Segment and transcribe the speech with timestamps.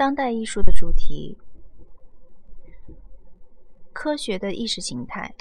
[0.00, 1.36] 当代艺术的主题：
[3.92, 5.34] 科学的意识形态。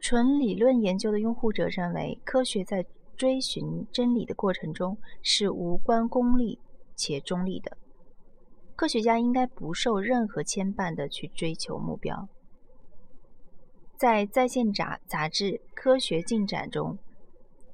[0.00, 2.84] 纯理论研究的拥护者认为，科学在
[3.16, 6.58] 追寻真理的过程中是无关功利
[6.96, 7.76] 且中立的。
[8.74, 12.28] 科学家应该不受任何牵绊的去追求目标。
[13.96, 16.98] 在在线杂杂志《科学进展》中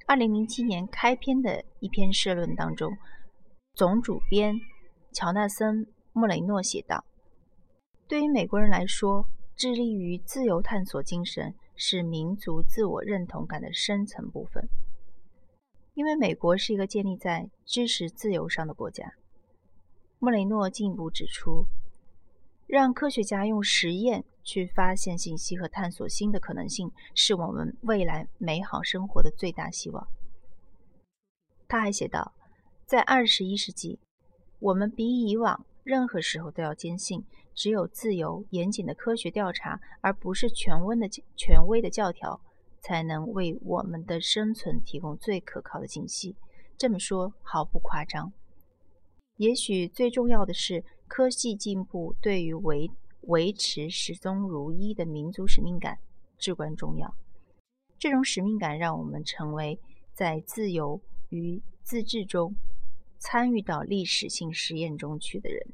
[0.05, 2.95] ，2007年开篇的一篇社论当中，
[3.75, 4.61] 总主编
[5.13, 7.03] 乔纳森·穆雷诺写道
[8.07, 14.69] ：“对于美国人来说，致力于自由探索精神是民族自我认同感的深层部分，
[15.95, 19.11] 因为美国是一个建立在知识自由上的国家。”
[20.19, 21.65] 穆雷诺进一步指出，
[22.67, 30.07] 让科学家用实验去发现信息和探索新的可能性，是我们未来美好生活的最大希望。
[31.67, 32.33] 他还写道，
[32.93, 33.97] 在二十一世纪，
[34.59, 42.39] 我们比以往任何时候都要坚信，只有自由、严谨的科学调查，而不是权威的权威的教条，
[42.81, 46.35] 才能为我们的生存提供最可靠的信息。
[46.77, 48.31] 这么说毫不夸张。
[49.37, 52.91] 也许最重要的是，科技进步对于维
[53.21, 55.97] 维持始终如一的民族使命感
[56.37, 57.15] 至关重要。
[57.97, 59.79] 这种使命感让我们成为
[60.13, 62.55] 在自由与自治中
[63.23, 65.65] 参与到历史性实验中去的人，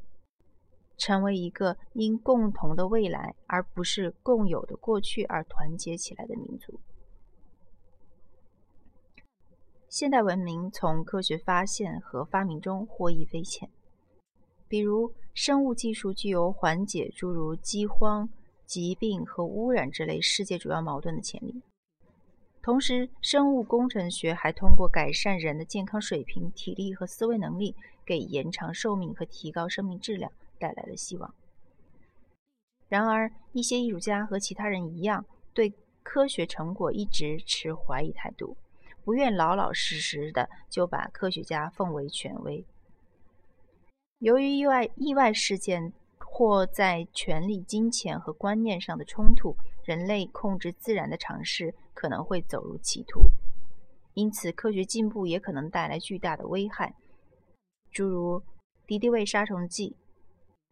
[0.98, 6.80] 成为一个因共同的未来而不是共有的过去而团结起来的民族。
[9.90, 13.68] 现代文明从科学发现和发明中获益匪浅，
[14.68, 18.30] 比如生物技术具有缓解诸如饥荒、
[18.68, 21.64] 疾病和污染这类世界主要矛盾的潜力。
[22.70, 31.34] 同时，生物工程学还通过改善人的健康水平、体力和思维能力，给延长寿命和提高生命质量带来了希望。
[32.88, 35.74] 然而，一些艺术家和其他人一样，对
[36.04, 38.56] 科学成果一直持怀疑态度。
[39.04, 42.64] 不愿老老实实的就把科学家奉为权威。
[44.20, 53.20] 由于意外意外事件或在权力、金钱和观念上的冲突，人类控制自然的尝试可能会走入歧途。
[54.14, 56.96] 因此，科学进步也可能带来巨大的危害，
[57.92, 58.42] 诸如
[58.88, 59.98] 敌敌畏杀虫剂、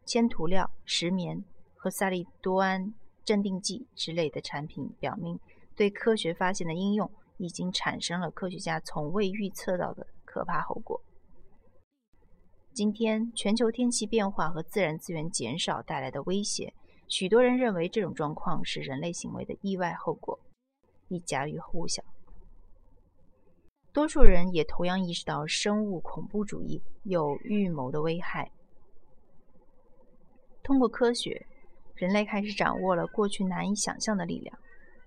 [0.06, 1.44] 铅涂料、石棉
[1.76, 2.94] 和萨利多胺
[3.26, 5.38] 镇定剂之类的产品，表明
[5.76, 7.12] 对科学发现的应用。
[7.40, 11.00] 已经产生了科学家从未预测到的可怕后果。
[12.74, 16.74] 今天，全球天气变化和自然资源减少带来的威胁，
[17.08, 20.40] 许多人认为这种状况是人类行为的意外后果，
[21.08, 22.04] 亦加于互晓。
[23.94, 28.52] 多数人也同样意识到生物恐怖主义有预谋的危害。
[30.62, 31.46] 通过科学，
[31.96, 34.60] 人类开始掌握了过去难以想象的力量。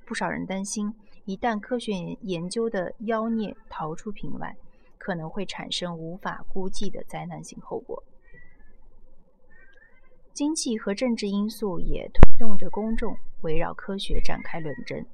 [0.06, 0.92] 不少人担心。
[1.26, 4.56] 一旦科学研究的妖孽逃出瓶外，
[4.98, 8.02] 可能会产生无法估计的灾难性后果。
[10.32, 15.06] 经济和政治因素也推动着公众围绕科学展开论争，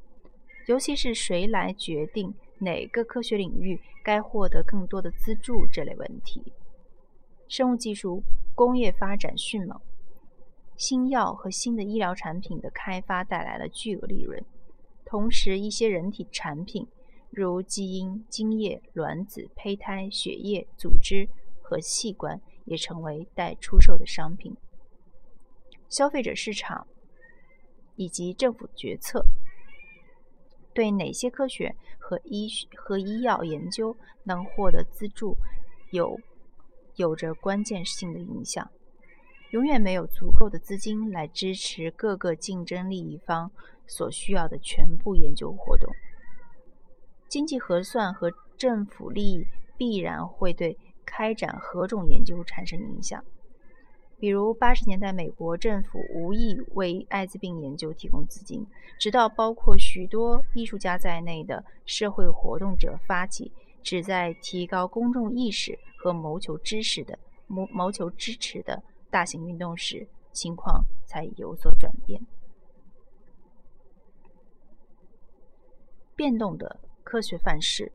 [0.66, 6.52] 尤其是谁来决定哪个科学领域该获得更多的资助这类问题。
[7.48, 8.22] 生物技术
[8.54, 9.80] 工业发展迅猛，
[10.76, 14.44] 新药和新的医疗产品的开发带来了巨额利润。
[15.04, 16.84] 同时，一些人体产品，
[17.30, 21.28] 如基因、精液、卵子、胚胎、血液、组织
[21.62, 24.56] 和器官，也成为待出售的商品。
[25.88, 26.88] 消费者市场
[27.94, 29.24] 以及政府决策，
[30.76, 35.36] 对哪些科学和医和医药研究能获得资助，
[35.90, 36.20] 有
[36.94, 38.70] 有着关键性的影响。
[39.50, 43.50] 永远没有足够的资金来支持各个竞争利益方。
[43.88, 45.94] 所需要的全部研究活动，
[47.28, 49.46] 经济核算和政府利益
[49.76, 53.24] 必然会对开展何种研究产生影响。
[54.18, 58.66] 比如，八十年代美国政府无意为艾滋病研究提供资金，
[58.98, 63.52] 直到包括许多艺术家在内的社会活动者发起
[63.82, 72.20] 旨在提高公众意识和谋求知识的谋谋求支持的大型运动时，情况才有所转变。
[76.14, 77.92] 变动的科学范式。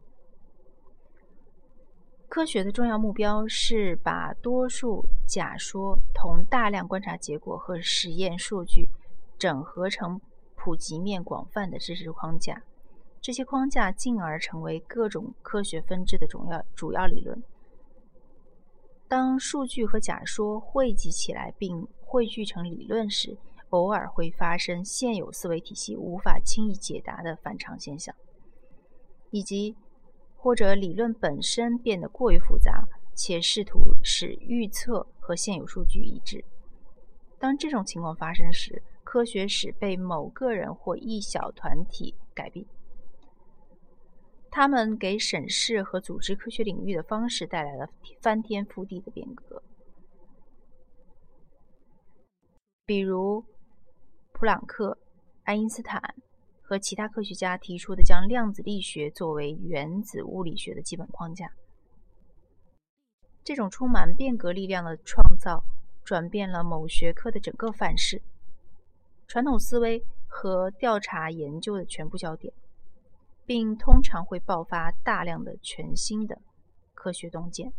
[2.31, 8.88] 科学的重要目标是把多数假说同大量观察结果和实验数据
[9.38, 10.22] 整合成
[10.56, 12.63] 普及面广泛的知识框架。
[13.19, 17.44] 这些框架进而成为各种科学分支的主要主要理论。
[19.10, 23.38] 当数据和假说汇集起来并汇聚成理论时，
[23.72, 28.16] 偶尔会发生现有思维体系无法轻易解答的反常现象，
[29.31, 29.75] 以及
[30.41, 36.43] 或者理论本身变得过于复杂，且试图使预测和现有数据一致。
[37.38, 42.65] 当这种情况发生时，科学史被某个人或一小团体改变。
[44.49, 47.88] 他们给审视和组织科学领域的方式带来了
[48.19, 49.61] 翻天覆地的变革。
[52.83, 53.45] 比如，
[54.33, 54.97] 普朗克、
[55.43, 56.15] 爱因斯坦
[56.71, 61.51] 和其他科学家提出的将量子力学作为原子物理学的基本框架。
[63.44, 65.65] 这种充满变革力量的创造，
[66.06, 68.21] 转变了某学科的整个范式、
[69.27, 72.53] 传统思维和调查研究的全部焦点。
[73.45, 76.39] 并通常会爆发大量的全新的
[76.94, 77.74] 科学洞见。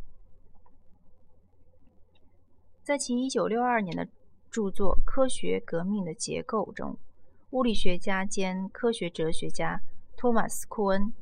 [2.82, 4.06] 在其1962年的
[4.50, 6.98] 著作《科学革命的结构》中，
[7.52, 9.78] 物理学家兼科学哲学家
[10.16, 11.12] 托马斯·库恩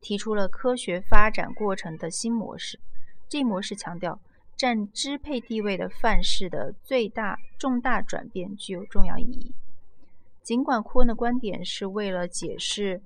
[0.00, 2.80] 提出了科学发展过程的新模式。
[3.28, 4.20] 这一模式强调，
[4.56, 9.54] 占支配地位的范式的最大重大转变具有重要意义。
[10.42, 13.00] 尽管库恩的观点是为了解释。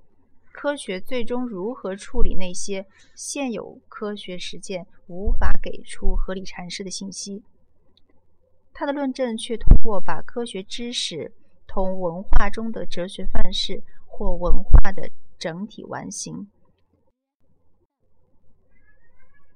[0.51, 2.87] 科学最终如何处理那些
[3.17, 7.43] 现有科学实践无法给出合理阐释的信息？
[8.73, 11.33] 他的论证却通过把科学知识
[11.75, 16.49] 同文化中的哲学范式或文化的整体完形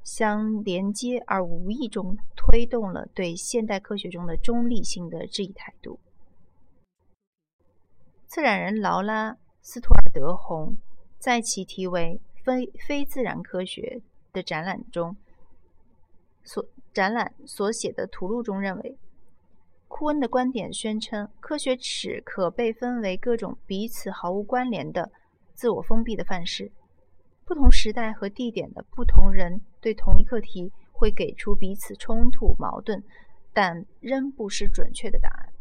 [0.02, 6.00] 相连接，而无意中推动了对现代科学中的中立性的质疑态度。
[8.26, 10.76] 策展人劳拉·斯图尔德·洪。
[11.20, 14.02] 在其题为《非非自然科学》
[14.34, 15.16] 的展览中，
[16.42, 18.96] 所展览所写的图录中认为，
[19.98, 25.10] 库恩的观点宣称，科学史可被分为各种彼此毫无关联的
[25.54, 26.70] 自我封闭的范式，
[27.44, 33.02] 不同时代和地点的不同人对同一课题会给出彼此冲突、矛盾，
[33.52, 35.52] 但仍不失准确的答案。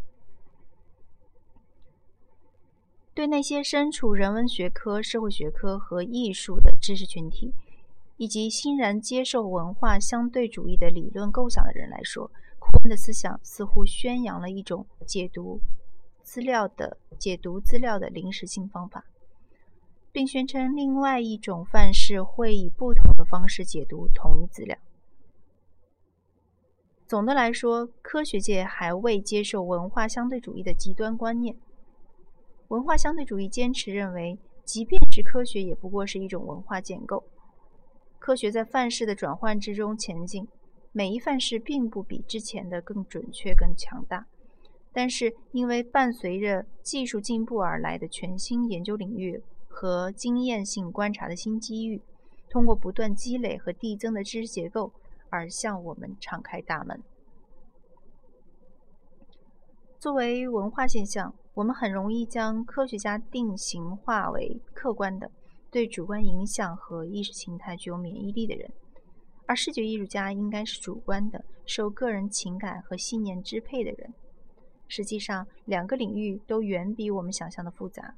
[3.15, 7.55] 对那些身处人文学科、社会学科和艺术的知识群体，
[8.17, 12.29] 以及欣然接受文化相对主义的理论构想的人来说，
[12.71, 15.61] 库恩的思想似乎宣扬了一种解读
[16.21, 19.05] 资料的解读资料的临时性方法，
[20.11, 24.77] 并宣称另外一种范式会以不同的方式解读同一资料。
[27.07, 31.55] 总的来说，科学界还未接受文化相对主义的极端观念。
[32.67, 37.23] 文化相对主义坚持认为，即便是科学，也不过是一种文化建构。
[38.19, 40.45] 科学在范式的转换之中前进，
[40.91, 44.25] 每一范式并不比之前的更准确、更强大。
[44.91, 52.01] 但是，因为伴随着技术进步而来的全新研究领域和经验性观察的新机遇，
[52.49, 54.91] 通过不断积累和递增的知识结构
[55.29, 57.03] 而向我们敞开大门。
[59.99, 61.33] 作为文化现象。
[61.57, 65.31] 我们很容易将科学家定型化为客观的、
[65.71, 68.69] 对主观影响和意识形态具有免疫力的人，
[69.47, 74.13] 而视觉艺术家应该是主观的、受个人情感和信念支配的人。
[74.87, 78.13] 实际上，两个领域都远比我们想象的复杂。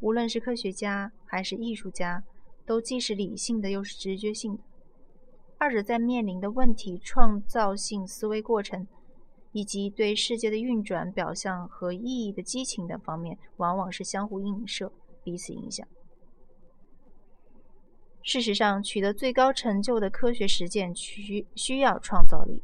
[0.00, 2.24] 无论是科学家还是艺术家，
[2.64, 4.62] 都既是理性的，又是直觉性的。
[5.58, 8.86] 二者在面临的问题创造性思维过程。
[9.54, 14.90] 以及对世界的运转、表象和意义的激情等方面，往往是相互映射、
[15.22, 15.86] 彼此影响。
[18.22, 22.62] 事实上，取得最高成就的科学实践需需要创造力，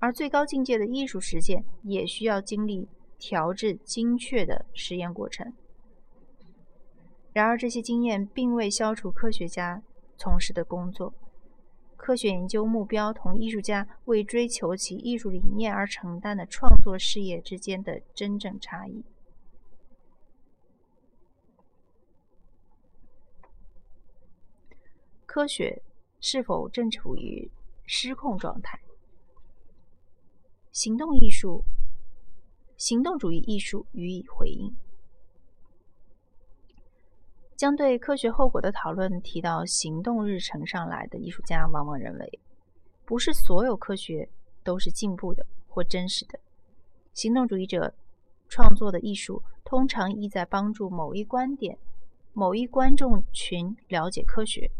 [0.00, 5.52] 而最高境界的艺术实践也需要经历调制精确的实验过程。
[7.32, 9.82] 然而，这些经验并未消除科学家
[10.16, 11.14] 从事的工作。
[11.96, 19.02] 科学研究目标同艺术家为追求其艺术理念而承担的创作事业之间的真正差异。
[25.36, 25.82] 科学
[26.18, 27.52] 是否正处于
[27.84, 28.80] 失控状态？
[30.72, 31.62] 行动艺术、
[32.78, 34.74] 行动主义艺术予以回应。
[37.54, 42.40] 将对科学后果的讨论提到行动日程上来的艺术家，往往认为，
[43.04, 44.26] 不是所有科学
[44.64, 46.40] 都是进步的或真实的。
[47.12, 47.94] 行动主义者
[48.48, 51.78] 创作的艺术通常意在帮助某一观点、
[52.32, 54.70] 某一观众群了解科学，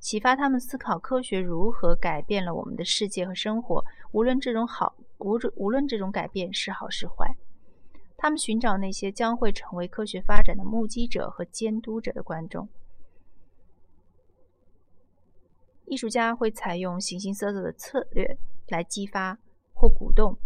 [0.00, 7.36] 启发他们思考科学如何改变了我们的世界和生活，无论这种好，无论无论这种改变是好是坏。
[8.16, 12.68] 他们寻找那些将会成为科学发展的目击者和监督者的观众。
[15.84, 18.38] 艺术家会采用形形色色的策略
[18.68, 19.38] 来激发
[19.74, 20.36] 或鼓动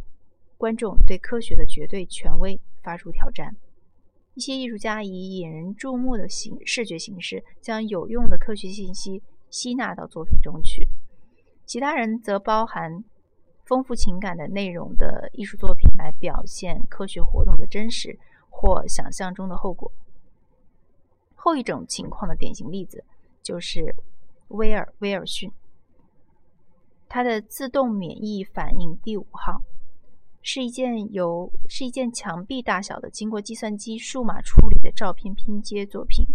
[0.57, 3.55] 观众对科学的绝对权威发出挑战。
[4.35, 9.23] 一些艺术家以引人注目的形视觉形式将有用的科学信息
[9.55, 10.89] 吸纳到作品中去，
[11.65, 13.05] 其他人则包含。
[13.67, 18.19] 丰富情感的内容的艺术作品来表现科学活动的真实
[18.51, 19.91] 或想象中的后果。
[21.35, 23.03] 后一种情况的典型例子
[23.43, 23.97] 就是
[24.49, 25.51] 威尔威尔逊，
[27.09, 29.63] 他的自动免疫反应第五号
[30.43, 36.27] 是一件由是一件墙壁大小的经过计算机数码处理的照片拼接作品，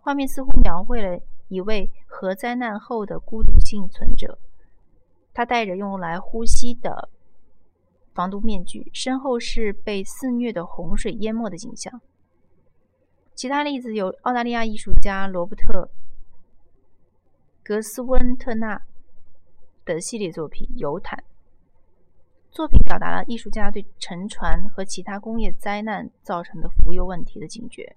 [0.00, 1.20] 画面似乎描绘了
[1.54, 4.38] 一位核灾难后的孤独幸存者。
[5.32, 7.08] 他戴着用来呼吸的
[8.12, 12.00] 防毒面具，身后是被肆虐的洪水淹没的景象。
[13.34, 15.88] 其他例子有澳大利亚艺术家罗伯特·
[17.64, 18.82] 格斯温特纳
[19.84, 21.18] 的系列作品《游毯》，
[22.54, 27.96] 作品表达了艺术家对沉船和其他工业灾难造成的浮油问题的警觉。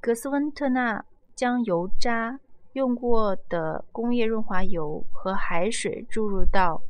[0.00, 1.04] 格斯温特纳
[1.34, 2.40] 将油渣。
[2.74, 6.80] 用过的工业润滑油和海水注入到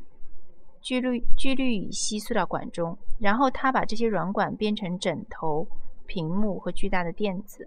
[0.83, 5.67] 聚氯聚氯乙烯塑料管中，然后他把这些软管变成枕头、
[6.07, 7.67] 屏幕和巨大的垫子。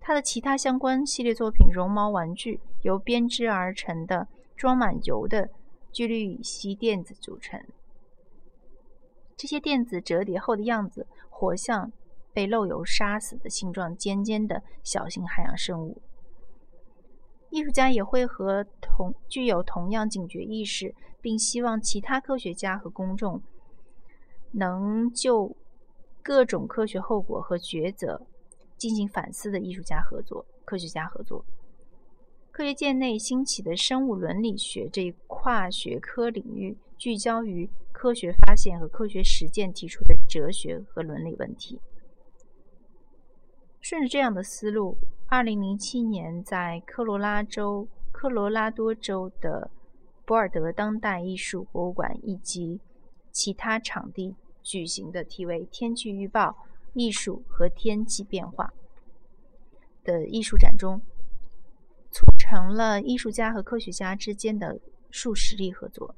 [0.00, 5.48] 他的其他相关系列作品《绒毛玩具》由编织而成的装满油的
[5.92, 7.64] 聚氯乙烯垫子组成。
[9.36, 11.92] 这些垫子折叠后的样子，活像
[12.34, 16.02] 被漏油杀死的形状尖尖的小型海洋生物。
[17.48, 23.40] 艺术家也会和同具有同样警觉意识，并希望其他科学家和公众
[24.50, 25.56] 能就
[26.20, 28.26] 各种科学后果和抉择
[28.76, 31.44] 进行反思的艺术家合作、科学家合作。
[32.50, 41.80] 科学界内兴起的生物伦理学这一跨学科领域，聚焦于科学发现和科学实践提出的哲学和伦理问题。
[43.84, 44.96] 顺着这样的思路。
[45.26, 49.70] 二零零七年，在科罗拉州科罗拉多州的
[50.24, 52.80] 博尔德当代艺术博物馆以及
[53.30, 56.56] 其他场地举行的题为“天气预报：
[56.94, 58.72] 艺术和天气变化”
[60.02, 61.02] 的艺术展中，
[62.10, 66.14] 促成了艺术家和科学家之间的数实例合作。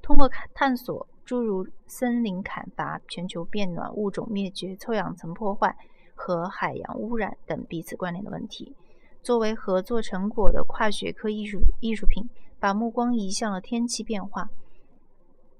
[0.00, 5.76] 通过探索诸如森林砍伐、全球变暖、物种灭绝、臭氧层破坏。
[6.20, 8.74] 和海洋污染等彼此关联的问题，
[9.22, 14.50] 作为合作成果的跨学科艺术艺术品，把目光移向了天气变化。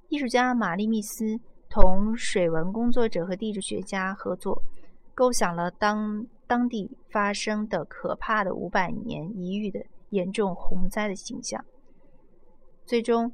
[0.09, 1.39] 艺术家玛丽密斯
[1.71, 4.61] 同水文工作者和地质学家合作，
[5.15, 11.65] 构想了当当地发生的可怕的五百年一遇的严重洪灾的形象。
[12.85, 13.31] 最终，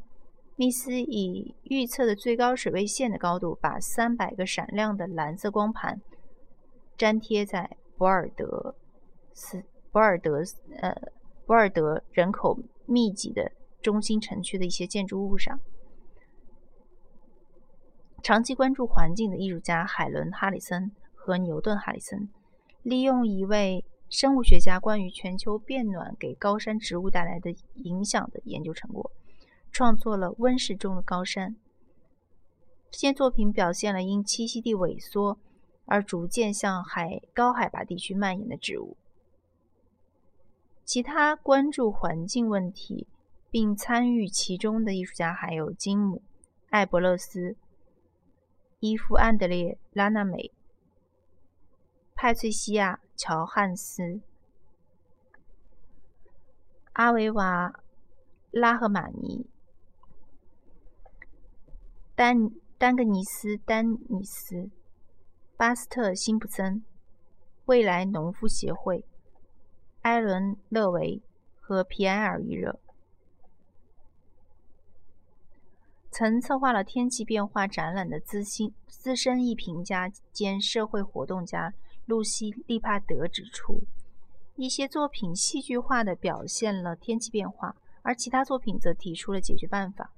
[0.57, 6.01] 密斯以预测的最高水位线的高度，把三百个闪亮的蓝色光盘。
[6.99, 8.77] 粘贴在博尔德
[9.33, 10.43] 斯博尔德
[10.81, 10.95] 呃
[11.45, 12.57] 博尔德人口
[12.87, 13.51] 密集的
[13.83, 15.59] 中心城区的一些建筑物上。
[18.23, 22.31] 长期关注环境的艺术家海伦·哈里森和牛顿·哈里森，
[22.83, 29.11] 利用一位生物学家关于全球变暖给高山植物带来的影响的研究成果，
[29.75, 31.55] 创作了温室中的高山。
[32.91, 35.39] 这件作品表现了因栖息地萎缩。
[35.87, 38.97] 而逐渐向海高海拔地区蔓延的植物。
[40.85, 43.07] 其他关注环境问题
[43.51, 46.17] 并参与其中的艺术家还有金姆·
[46.71, 47.57] 艾伯勒斯、
[48.81, 50.53] 伊夫·安德烈、拉纳美、
[52.15, 54.21] 派翠西亚·乔汉斯、
[56.95, 57.71] 阿维瓦·
[58.51, 59.47] 拉赫玛尼、
[62.17, 64.71] 丹丹格尼斯·丹尼斯。
[65.57, 66.85] 巴斯特·辛普森、
[67.65, 69.05] 未来农夫协会、
[70.03, 71.21] 艾伦·勒维
[71.61, 72.79] 和皮埃尔·于热，
[76.13, 81.75] 曾策划了天气变化展览的资新资深艺评家兼社会活动家
[82.07, 83.83] 露西·利帕德指出，
[84.55, 90.13] 一些作品戏剧化地表现了天气变化，而其他作品则提出了解决办法，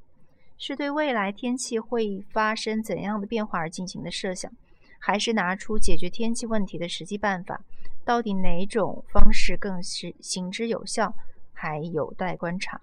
[0.58, 4.50] 是对未来天气会发生怎样的变化而进行的设想。
[4.98, 7.62] 还是拿出解决天气问题的实际办法，
[8.04, 11.14] 到底哪种方式更是行之有效，
[11.52, 12.80] 还有待观察。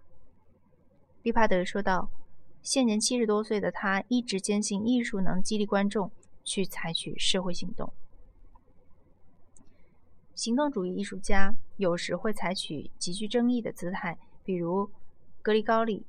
[1.24, 2.10] 利帕德说道
[2.62, 6.12] ：“现年七十多岁的他，一直坚信艺术能激励观众
[6.46, 7.92] 去采取社会行动。
[10.34, 14.90] 行动主义艺术家有时会采取极具争议的姿态，比如
[15.42, 16.06] 格里高利、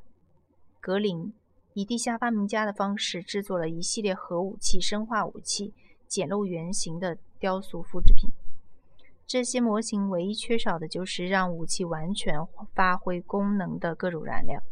[0.80, 1.32] 格林
[1.74, 5.74] 以地下发明家的方式制作了一系列核武器、生化武器、
[6.06, 8.30] 简陋原型的雕塑复制品。
[9.26, 12.38] 这些模型唯一缺少的就是让武器完全
[12.74, 14.62] 发挥功能的各种燃料。”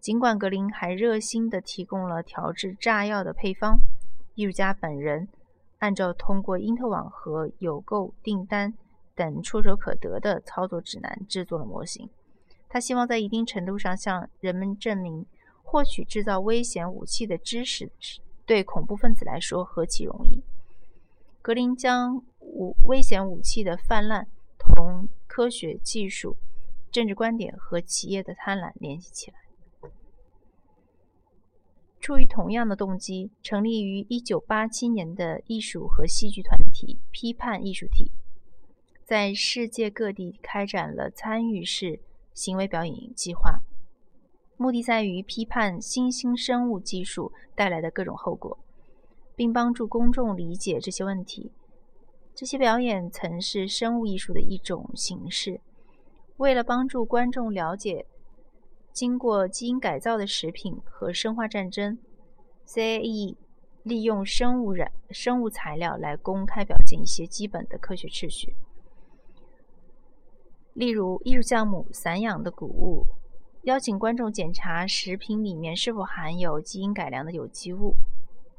[0.00, 3.78] 尽管格林还热心地提供了调制炸药的配方，
[4.34, 5.28] 艺术家本人
[5.78, 8.74] 按照通过因特网和有购订单
[9.14, 12.10] 等触手可得的操作指南制作了模型。
[12.68, 15.24] 他希望在一定程度上向人们证明，
[15.64, 17.90] 获取制造危险武器的知识
[18.46, 20.44] 对恐怖分子来说何其容易。
[21.42, 26.36] 格林将武危险武器的泛滥同科学技术、
[26.92, 29.90] 政治观点和企业的贪婪联系起来。
[32.00, 38.12] 出于同样的动机，成立于1987年的艺术和戏剧团体“批判艺术体”
[39.04, 42.00] 在世界各地开展了参与式
[42.34, 43.60] 行为表演计划，
[44.56, 48.56] 目的在于批判新兴生物技术带来的各种后果，
[49.34, 51.50] 并帮助公众理解这些问题。
[52.34, 55.60] 这些表演曾是生物艺术的一种形式。
[56.36, 58.06] 为了帮助观众了解，
[58.92, 61.98] 经过基因改造的食品和生化战争
[62.66, 63.36] ，CAE
[63.82, 68.56] 利用生物染生物材料来公开表现一些基本的科学秩序，
[70.72, 73.06] 例如艺术项目散养的谷物，
[73.64, 77.96] 邀请观众检查食品里面是否含有基因改良的有机物。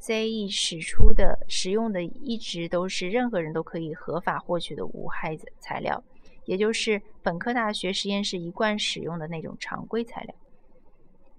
[0.02, 6.04] CAE 使出的使用的一直都是任何人都可以合法获取的无害材料。
[6.46, 10.36] 也就是本科大学实验室一贯使用的那种常规材料。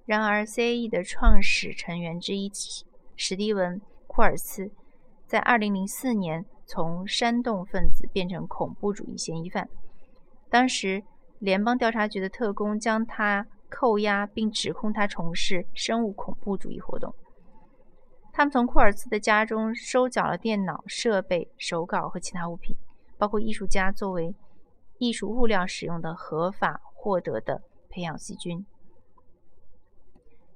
[0.04, 2.50] 然而，CAE 的创始成员之一
[3.16, 4.70] 史蒂文·库尔斯，
[5.26, 9.68] 在2004年从煽动分子变成恐怖主义嫌疑犯。
[10.48, 11.02] 当时，
[11.40, 17.14] 联邦调查局的特工将他扣押，并指控他从事生物恐怖主义活动。
[18.32, 22.76] 他们从库尔斯的家中收缴了电脑设备、手稿和其他物品，
[23.16, 24.34] 包括艺术家作为。
[24.98, 28.64] 艺术物料使用的合法获得的培养细菌。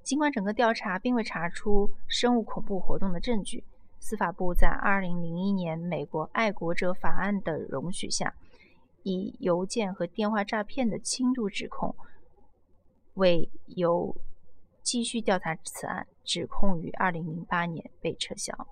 [0.02, 3.62] 尽管整个调查并未查出生物恐怖活动的证据，
[3.98, 8.34] 司法部在2001年美国爱国者法案的容许下，
[9.02, 11.94] 以邮件和电话诈骗的轻度指控
[13.20, 14.16] 为由，
[14.82, 18.66] 继续调查此案，指控于二零零八年被撤销。